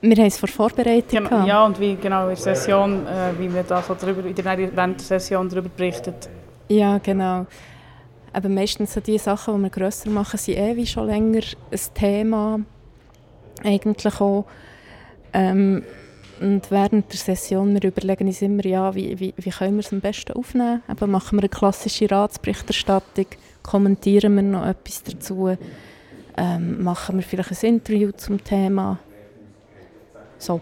wir 0.00 0.16
haben 0.16 0.26
es 0.26 0.38
vor 0.38 0.48
Vorbereitung 0.48 1.28
ja, 1.28 1.44
ja, 1.44 1.64
und 1.64 1.80
wie 1.80 1.96
genau 1.96 2.28
in 2.28 2.28
der 2.28 2.36
Session, 2.36 3.04
äh, 3.04 3.36
wie 3.36 3.52
wir 3.52 3.64
da 3.64 3.82
so 3.82 3.96
drüber, 4.00 4.24
in 4.24 4.34
der, 4.36 4.44
während 4.44 4.76
der 4.76 4.98
Session 5.00 5.48
darüber 5.48 5.68
berichtet. 5.68 6.28
Ja, 6.68 6.98
genau. 6.98 7.46
Aber 8.32 8.48
meistens 8.48 8.94
so 8.94 9.00
die 9.00 9.18
Sachen, 9.18 9.56
die 9.56 9.62
wir 9.64 9.70
grösser 9.70 10.10
machen, 10.10 10.38
sind 10.38 10.58
eh 10.58 10.76
wie 10.76 10.86
schon 10.86 11.08
länger 11.08 11.42
ein 11.72 11.80
Thema. 11.94 12.60
Eigentlich 13.64 14.20
auch. 14.20 14.44
Ähm, 15.34 15.82
und 16.40 16.70
während 16.70 17.12
der 17.12 17.18
Session 17.18 17.74
wir 17.74 17.88
überlegen 17.88 18.26
uns 18.26 18.42
immer, 18.42 18.64
ja, 18.64 18.94
wie, 18.94 19.18
wie, 19.20 19.34
wie 19.36 19.50
können 19.50 19.74
wir 19.74 19.80
es 19.80 19.92
am 19.92 20.00
besten 20.00 20.32
aufnehmen. 20.32 20.82
Eben 20.90 21.10
machen 21.10 21.36
wir 21.36 21.42
eine 21.42 21.48
klassische 21.48 22.10
Ratsberichterstattung, 22.10 23.26
kommentieren 23.62 24.34
wir 24.36 24.42
noch 24.42 24.66
etwas 24.66 25.02
dazu, 25.02 25.56
ähm, 26.36 26.82
machen 26.82 27.16
wir 27.16 27.22
vielleicht 27.22 27.52
ein 27.62 27.74
Interview 27.74 28.10
zum 28.12 28.42
Thema. 28.42 28.98
So. 30.38 30.60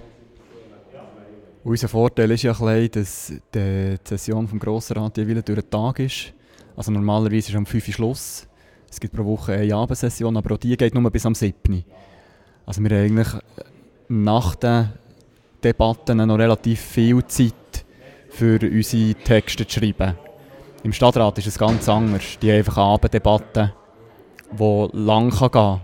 Unser 1.64 1.88
Vorteil 1.88 2.30
ist 2.32 2.42
ja 2.42 2.52
ein 2.52 2.88
bisschen, 2.88 2.90
dass 2.90 3.32
die 3.54 3.96
Session 4.04 4.48
vom 4.48 4.58
Grossen 4.58 4.96
Rat 4.96 5.16
jeweils 5.16 5.44
durch 5.44 5.60
den 5.60 5.70
Tag 5.70 6.00
ist. 6.00 6.32
Also 6.76 6.90
normalerweise 6.90 7.50
ist 7.50 7.54
am 7.54 7.66
5 7.66 7.88
Uhr 7.88 7.94
Schluss. 7.94 8.48
Es 8.90 9.00
gibt 9.00 9.14
pro 9.14 9.24
Woche 9.24 9.52
eine 9.52 9.74
Abendsession, 9.74 10.36
aber 10.36 10.54
auch 10.54 10.58
die 10.58 10.76
geht 10.76 10.94
nur 10.94 11.10
bis 11.10 11.24
am 11.24 11.34
7. 11.34 11.84
Also 12.66 12.82
wir 12.82 12.90
haben 12.90 13.18
eigentlich 13.18 13.42
nach 14.08 14.54
den 14.56 14.90
Debatten 15.62 16.26
noch 16.26 16.38
relativ 16.38 16.80
viel 16.80 17.24
Zeit 17.26 17.54
für 18.28 18.58
unsere 18.60 19.14
Texte 19.14 19.66
zu 19.66 19.78
schreiben. 19.80 20.16
Im 20.82 20.92
Stadtrat 20.92 21.38
ist 21.38 21.46
es 21.46 21.58
ganz 21.58 21.88
anders. 21.88 22.38
Die 22.40 22.50
haben 22.50 22.58
einfach 22.58 22.78
Abenddebatten, 22.78 23.72
die 24.50 24.88
lang 24.92 25.30
gehen 25.30 25.50
kann. 25.50 25.80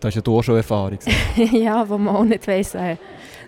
Das 0.00 0.10
ist 0.10 0.16
ja 0.16 0.22
du 0.22 0.40
schon 0.42 0.56
Erfahrung. 0.56 0.98
ja, 1.52 1.88
wo 1.88 1.98
man 1.98 2.16
auch 2.16 2.24
nicht 2.24 2.46
weiss, 2.46 2.74
äh, 2.74 2.96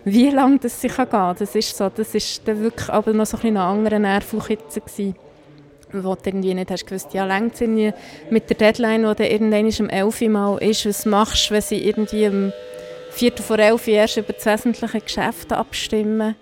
wie 0.03 0.29
lange 0.29 0.59
das 0.59 0.79
sich 0.79 0.95
gehen 0.95 1.09
kann. 1.09 1.35
Das 1.39 1.55
ist 1.55 1.75
so, 1.75 1.89
das 1.89 2.13
ist 2.13 2.47
dann 2.47 2.61
wirklich 2.61 2.89
aber 2.89 3.13
noch 3.13 3.25
so 3.25 3.37
ein, 3.37 3.55
ein 3.55 3.57
anderer 3.57 4.19
gewesen 4.19 5.15
wo 5.93 6.15
du 6.15 6.21
irgendwie 6.25 6.53
nicht 6.53 6.71
hast 6.71 6.87
gewusst, 6.87 7.13
ja, 7.13 7.25
längt 7.25 7.59
es 7.59 7.93
mit 8.29 8.49
der 8.49 8.57
Deadline, 8.57 9.01
die 9.01 9.15
dann 9.15 9.27
irgendwann 9.27 9.85
um 9.85 9.89
11 9.89 10.21
Uhr 10.21 10.29
mal 10.29 10.57
ist, 10.59 10.85
was 10.85 11.05
machst 11.05 11.49
du, 11.49 11.53
wenn 11.53 11.61
sie 11.61 11.83
irgendwie 11.85 12.51
Viertel 13.11 13.43
vor 13.43 13.59
elf 13.59 13.87
erst 13.87 14.17
über 14.17 14.33
das 14.33 14.45
wesentliche 14.45 15.01
Geschäft 15.01 15.51
abstimmen. 15.51 16.35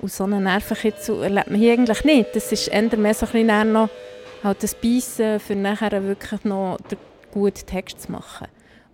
Und 0.00 0.12
so 0.12 0.24
einen 0.24 0.44
Nervenkitzel 0.44 1.22
erlebt 1.22 1.50
man 1.50 1.58
hier 1.58 1.72
eigentlich 1.72 2.04
nicht. 2.04 2.34
Das 2.34 2.52
ist 2.52 2.68
eher 2.68 2.96
mehr 2.96 3.14
so 3.14 3.26
ein 3.26 3.32
bisschen 3.32 3.72
noch 3.72 3.90
halt 4.44 4.62
das 4.62 4.74
Beißen, 4.74 5.40
für 5.40 5.56
nachher 5.56 6.02
wirklich 6.04 6.44
noch 6.44 6.78
den 6.90 6.98
guten 7.32 7.66
Text 7.66 8.02
zu 8.02 8.12
machen. 8.12 8.46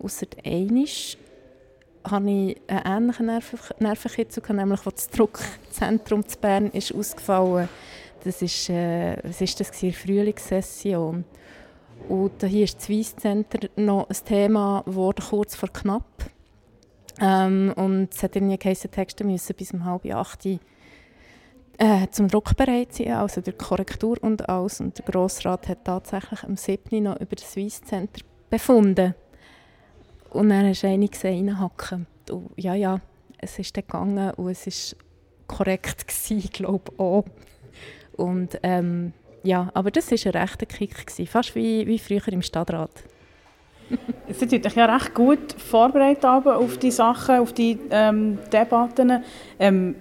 Ausser 0.02 0.26
einisch 0.44 1.18
hatte 2.04 2.30
ich 2.30 2.56
einen 2.68 3.10
ähnlichen 3.10 3.40
Nervenkitzel, 3.78 4.42
nämlich 4.50 4.86
als 4.86 5.08
das 5.08 5.10
Druckzentrum 5.10 6.26
zu 6.26 6.38
Bern 6.38 6.70
ist 6.70 6.94
ausgefallen 6.94 7.68
das 8.24 8.40
ist, 8.40 8.70
äh, 8.70 9.16
was 9.22 9.40
ist 9.40 9.60
das 9.60 9.70
gewesen? 9.70 9.92
Frühlingssession. 9.94 11.24
Und 12.08 12.42
hier 12.42 12.64
ist 12.64 12.78
das 12.78 12.90
Weiss 12.90 13.14
noch 13.76 14.08
ein 14.08 14.16
Thema 14.24 14.82
geworden, 14.84 15.24
kurz 15.28 15.54
vor 15.54 15.68
knapp. 15.68 16.30
Ähm, 17.20 17.72
und 17.76 18.12
es 18.12 18.22
hat 18.22 18.36
irgendwie 18.36 18.58
geheißen, 18.58 18.90
Texte 18.90 19.24
müssen 19.24 19.54
bis 19.54 19.72
um 19.72 19.84
halb 19.84 20.04
acht 20.12 20.46
äh, 20.46 22.06
zum 22.10 22.28
Druck 22.28 22.56
bereit 22.56 22.92
sein, 22.94 23.12
also 23.12 23.40
der 23.40 23.54
Korrektur 23.54 24.16
und 24.22 24.48
alles. 24.48 24.80
Und 24.80 24.98
der 24.98 25.04
Grossrat 25.04 25.68
hat 25.68 25.84
tatsächlich 25.84 26.42
am 26.44 26.56
7. 26.56 27.02
noch 27.02 27.20
über 27.20 27.36
das 27.36 27.56
Weiss 27.56 27.82
Center 27.82 28.22
befunden. 28.50 29.14
Und 30.30 30.48
dann 30.48 30.66
hast 30.66 30.82
du 30.82 30.88
eine 30.88 31.08
gesehen, 31.08 31.48
reinhacken. 31.48 32.06
Ja, 32.56 32.74
ja, 32.74 33.00
es 33.38 33.58
ist 33.58 33.76
dann 33.76 33.84
gegangen 33.86 34.30
und 34.34 34.50
es 34.50 34.66
war 34.66 35.56
korrekt 35.58 36.08
gewesen, 36.08 36.50
glaube 36.52 36.92
ich 36.92 36.98
auch. 36.98 37.24
Und 38.16 38.58
ähm, 38.62 39.12
ja, 39.42 39.70
aber 39.74 39.90
das 39.90 40.10
war 40.10 40.18
ein 40.18 40.40
rechter 40.40 40.66
Kick, 40.66 41.06
gewesen, 41.06 41.26
fast 41.26 41.54
wie, 41.54 41.86
wie 41.86 41.98
früher 41.98 42.26
im 42.28 42.42
Stadtrat. 42.42 43.04
Sie 44.28 44.48
sind 44.48 44.76
ja 44.76 44.84
recht 44.86 45.14
gut 45.14 45.52
vorbereitet 45.58 46.24
auf 46.24 46.78
die 46.78 46.90
Sachen, 46.90 47.36
auf 47.36 47.52
die 47.52 47.78
ähm, 47.90 48.38
Debatten. 48.52 49.22
Ähm, 49.58 49.94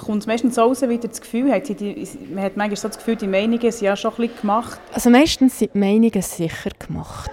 kommt 0.00 0.22
es 0.22 0.26
meistens 0.26 0.54
so 0.54 0.62
raus, 0.62 0.82
wie 0.82 0.98
das 0.98 1.20
Gefühl 1.20 1.52
hat? 1.52 1.68
Man 1.70 2.42
hat 2.42 2.56
manchmal 2.56 2.76
so 2.76 2.88
das 2.88 2.98
Gefühl, 2.98 3.16
die 3.16 3.26
Meinungen 3.26 3.60
sind 3.60 3.82
ja 3.82 3.96
schon 3.96 4.12
ein 4.12 4.16
bisschen 4.16 4.40
gemacht. 4.40 4.80
Also 4.92 5.10
meistens 5.10 5.58
sind 5.58 5.74
die 5.74 5.78
Meinungen 5.78 6.22
sicher 6.22 6.70
gemacht. 6.78 7.30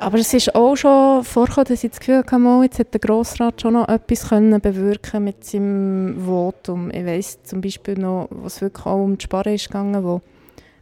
Aber 0.00 0.18
es 0.18 0.32
ist 0.32 0.54
auch 0.54 0.76
schon 0.76 1.24
vorgekommen, 1.24 1.66
dass 1.68 1.84
ich 1.84 1.90
das 1.90 2.00
Gefühl 2.00 2.18
hatte, 2.18 2.62
jetzt 2.62 2.78
hat 2.78 2.94
der 2.94 3.00
Grossrat 3.00 3.60
schon 3.60 3.74
noch 3.74 3.88
etwas 3.88 4.28
können 4.28 4.60
bewirken 4.60 5.24
mit 5.24 5.44
seinem 5.44 6.22
Votum. 6.24 6.90
Ich 6.90 7.04
weiss 7.04 7.42
zum 7.42 7.60
Beispiel 7.60 7.94
noch, 7.98 8.28
was 8.30 8.60
wirklich 8.60 8.86
auch 8.86 9.02
um 9.02 9.18
die 9.18 9.24
Sparre 9.24 9.54
ist 9.54 9.66
gegangen, 9.66 10.04
wo 10.04 10.20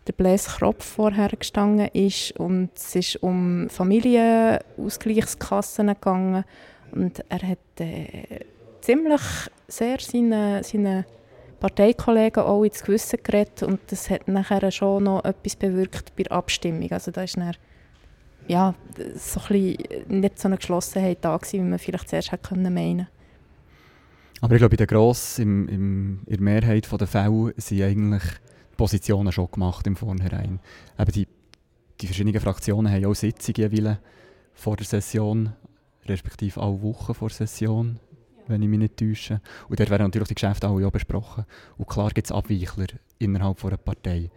der 0.06 0.12
Blaise 0.12 0.50
Kropf 0.50 0.84
vorher 0.84 1.30
gestanden 1.30 1.88
ist 1.92 2.32
und 2.32 2.70
es 2.76 2.94
ist 2.94 3.16
um 3.22 3.68
Familienausgleichskassen 3.68 5.88
gegangen 5.88 6.44
und 6.92 7.25
er 7.28 7.42
hat 7.42 7.58
äh, 7.80 8.44
ziemlich 8.80 9.20
sehr 9.66 9.98
seine, 10.00 10.62
seine 10.62 11.04
Parteikollegen 11.58 12.44
auch 12.44 12.64
ins 12.64 12.84
Gewissen 12.84 13.18
geredet 13.22 13.62
und 13.62 13.80
das 13.88 14.10
hat 14.10 14.28
nachher 14.28 14.70
schon 14.70 15.04
noch 15.04 15.25
etwas 15.25 15.56
bewirkt 15.56 16.14
bei 16.16 16.22
der 16.22 16.32
Abstimmung. 16.32 16.92
Also 16.92 17.10
da 17.10 17.22
ist 17.22 17.36
dann, 17.36 17.56
ja, 18.46 18.75
so 19.16 19.40
ein 19.40 19.46
bisschen 19.48 20.20
nicht 20.20 20.38
so 20.38 20.48
eine 20.48 20.58
Geschlossenheit 20.58 21.18
da 21.22 21.36
gewesen, 21.36 21.64
wie 21.64 21.70
man 21.70 21.78
vielleicht 21.78 22.08
zuerst 22.08 22.30
hätte 22.30 22.48
können 22.48 22.72
meinen 22.72 23.08
Aber 24.40 24.54
ich 24.54 24.60
glaube, 24.60 24.75
in 24.75 24.78
der 24.78 24.86
Gross, 24.86 25.40
im, 25.40 25.68
im, 25.68 26.20
in 26.26 26.32
der 26.32 26.42
Mehrheit 26.42 26.88
der 26.92 27.06
Fälle 27.08 27.52
sind 27.56 27.82
eigentlich 27.82 28.22
Positionen 28.76 29.33
schon 29.33 29.50
gemacht 29.50 29.87
im 29.87 29.97
Vornherein. 29.97 30.61
Eben 30.99 31.12
die, 31.12 31.28
die 32.00 32.06
verschiedenen 32.06 32.40
Fraktionen 32.40 32.92
haben 32.92 33.06
auch 33.06 33.14
Sitzungen 33.14 33.99
vor 34.54 34.76
der 34.76 34.87
Session, 34.87 35.52
respektive 36.06 36.61
alle 36.61 36.83
Wochen 36.83 37.14
vor 37.14 37.28
der 37.28 37.37
Session 37.37 37.99
wenn 38.49 38.62
ich 38.62 38.68
mich 38.68 38.78
nicht 38.78 38.97
täusche. 38.97 39.40
Und 39.68 39.80
dort 39.80 39.90
werden 39.90 40.04
natürlich 40.04 40.28
die 40.28 40.35
Geschäfte 40.35 40.68
alle 40.68 40.87
auch 40.87 40.92
besprochen. 40.92 41.45
Und 41.76 41.88
klar 41.88 42.11
gibt 42.11 42.26
es 42.26 42.33
Abweichler 42.33 42.87
innerhalb 43.18 43.64
einer 43.64 43.76
Partei. 43.76 44.30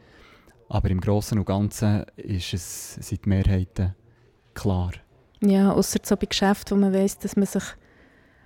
Aber 0.67 0.89
im 0.89 1.01
Großen 1.01 1.37
und 1.37 1.45
Ganzen 1.45 2.05
ist 2.15 2.53
es, 2.53 2.93
sind 2.95 3.25
die 3.25 3.29
Mehrheiten 3.29 3.95
klar. 4.53 4.91
Ja, 5.41 5.71
außer 5.71 5.99
so 6.03 6.15
bei 6.15 6.27
Geschäften, 6.27 6.77
wo 6.77 6.81
man 6.81 6.93
weiß, 6.93 7.19
dass 7.19 7.35
man 7.35 7.45
sich, 7.45 7.63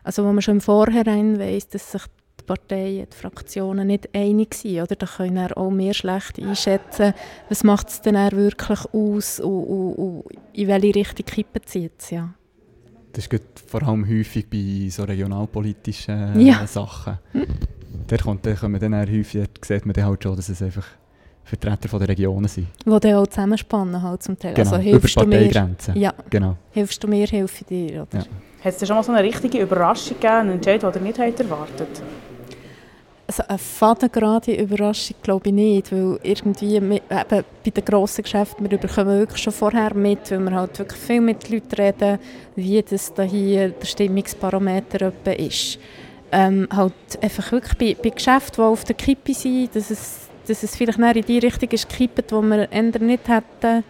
also 0.04 0.24
wo 0.24 0.32
man 0.32 0.42
schon 0.42 0.56
im 0.56 0.62
Vorhinein 0.62 1.40
weiß, 1.40 1.70
dass 1.70 1.92
sich 1.92 2.04
die 2.44 2.46
Parteien, 2.46 3.08
die 3.12 3.16
Fraktionen 3.16 3.88
nicht 3.88 4.10
einig 4.14 4.54
sind, 4.54 4.82
oder? 4.82 4.96
Da 4.96 5.06
können 5.06 5.36
wir 5.36 5.58
auch 5.58 5.70
mehr 5.70 5.94
schlecht 5.94 6.40
einschätzen, 6.40 7.14
was 7.50 7.64
macht 7.64 7.90
es 7.90 8.02
denn 8.02 8.16
wirklich 8.16 8.80
aus 8.94 9.40
und, 9.40 9.64
und, 9.64 9.94
und 9.94 10.24
in 10.54 10.68
welche 10.68 10.96
Richtung 10.96 11.26
kippen 11.26 11.62
zieht 11.66 11.94
es, 12.00 12.10
ja. 12.12 12.34
Das 13.14 13.28
ist 13.28 13.44
vor 13.68 13.84
allem 13.84 14.08
häufig 14.10 14.50
bei 14.50 14.90
so 14.90 15.04
regionalpolitischen 15.04 16.40
ja. 16.40 16.66
Sachen. 16.66 17.20
Da 18.08 18.18
kommt, 18.18 18.46
da 18.46 18.56
kommt 18.56 18.82
dann 18.82 18.96
häufig, 18.96 19.48
sieht 19.62 19.86
man 19.86 19.94
dann 19.94 20.06
halt 20.06 20.24
schon, 20.24 20.36
dass 20.36 20.50
es 20.50 20.62
einfach 20.64 20.86
Vertreter 21.44 21.90
von 21.90 22.00
der 22.00 22.08
Regionen 22.08 22.48
sind. 22.48 22.68
Die 22.86 22.90
dann 22.90 23.14
auch 23.14 23.28
zusammenspannen 23.28 24.02
halt 24.02 24.24
zum 24.24 24.40
Teil. 24.40 24.54
Genau, 24.56 24.72
also, 24.72 24.82
hilfst 24.82 25.16
über 25.16 25.26
Parteigrenzen. 25.26 25.96
Ja, 25.96 26.14
genau. 26.30 26.58
hilfst 26.72 27.04
du 27.04 27.08
mir, 27.08 27.28
helfe 27.28 27.62
ich 27.62 27.68
dir. 27.68 28.02
Oder? 28.04 28.20
Ja. 28.20 28.26
Hat 28.64 28.82
es 28.82 28.88
schon 28.88 28.96
mal 28.96 29.04
so 29.04 29.12
eine 29.12 29.24
richtige 29.24 29.62
Überraschung 29.62 30.16
gegeben, 30.16 30.34
einen 30.34 30.52
Entscheid, 30.52 30.82
den 30.82 31.06
ihr 31.06 31.12
nicht 31.12 31.40
erwartet 31.40 32.02
also 33.40 33.50
eine 33.50 33.58
fadengerade 33.58 34.56
Überraschung 34.56 35.16
glaube 35.24 35.50
ich 35.50 35.56
nicht, 35.56 35.92
weil 35.92 36.20
irgendwie 36.24 36.80
mit, 36.80 37.04
eben 37.10 37.28
bei 37.30 37.72
den 37.72 37.86
grossen 37.86 38.24
Geschäften, 38.24 38.70
wir 38.70 38.78
bekommen 38.78 39.20
wirklich 39.20 39.42
schon 39.42 39.54
vorher 39.54 39.94
mit, 39.94 40.30
weil 40.32 40.40
wir 40.40 40.52
halt 40.52 40.78
wirklich 40.78 41.00
viel 41.00 41.22
mit 41.22 41.44
den 41.44 41.56
Leuten 41.56 41.76
reden, 41.76 42.20
wie 42.56 42.82
das 42.82 43.14
da 43.14 43.24
hier 43.24 43.70
der 43.70 43.86
Stimmungsbarometer 43.86 45.12
ist. 45.38 45.80
Ähm, 46.32 46.68
halt 46.72 46.94
einfach 47.22 47.52
wirklich 47.52 47.78
bei, 47.78 48.02
bei 48.02 48.10
Geschäften, 48.10 48.56
die 48.58 48.62
auf 48.62 48.84
der 48.84 48.96
Kippe 48.96 49.34
sind, 49.34 49.76
dass 49.76 49.90
es, 49.90 50.30
dass 50.48 50.64
es 50.64 50.76
vielleicht 50.76 51.00
in 51.00 51.26
die 51.26 51.40
Richtung 51.40 51.70
ist 51.70 51.90
gekippt, 51.90 52.32
die 52.32 52.36
wir 52.36 52.72
eher 52.72 53.00
nicht 53.00 53.28
hätten 53.28 53.84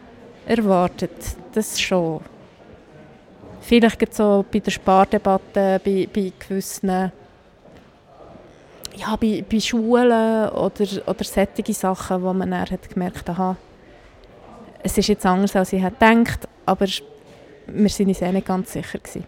erwartet. 0.46 1.12
Das 1.54 1.80
schon. 1.80 2.22
Vielleicht 3.62 3.98
gibt 3.98 4.14
es 4.14 4.20
auch 4.20 4.44
bei 4.44 4.60
der 4.60 4.72
Spardebatte, 4.72 5.80
bei, 5.84 6.08
bei 6.14 6.34
gewissen 6.48 7.12
ja, 9.04 9.16
bei, 9.16 9.44
bei 9.50 9.60
Schulen 9.60 10.50
oder, 10.50 10.86
oder 11.08 11.24
solche 11.24 11.74
Sachen, 11.74 12.24
wo 12.24 12.34
man 12.34 12.52
dann 12.52 12.70
hat 12.70 12.90
gemerkt 12.90 13.28
hat, 13.30 13.58
es 14.82 14.98
ist 14.98 15.08
jetzt 15.08 15.26
anders, 15.26 15.56
als 15.56 15.74
ich 15.74 15.84
gedacht 15.84 16.48
aber 16.66 16.86
wir 17.68 17.90
sind 17.90 18.08
uns 18.08 18.22
eh 18.22 18.32
nicht 18.32 18.48
ganz 18.48 18.72
sicher 18.72 19.00
gewesen. 19.00 19.26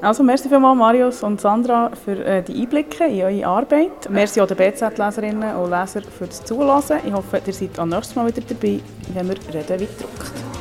Also, 0.00 0.22
merci 0.22 0.48
vielmals, 0.48 0.76
Marius 0.76 1.22
und 1.22 1.40
Sandra, 1.40 1.90
für 2.04 2.22
äh, 2.24 2.42
die 2.42 2.60
Einblicke 2.60 3.04
in 3.06 3.22
eure 3.22 3.46
Arbeit. 3.46 4.10
Merci 4.10 4.40
auch 4.40 4.46
den 4.46 4.58
BZ-Leserinnen 4.58 5.56
und 5.56 5.70
Lesern 5.70 6.02
für 6.02 6.26
das 6.26 6.44
Zuhören. 6.44 7.00
Ich 7.06 7.12
hoffe, 7.12 7.40
ihr 7.46 7.52
seid 7.52 7.78
auch 7.78 7.86
nächstes 7.86 8.14
Mal 8.14 8.26
wieder 8.26 8.42
dabei, 8.46 8.80
wenn 9.14 9.28
wir 9.28 9.36
reden 9.54 9.80
wie 9.80 9.88
druckt. 9.98 10.53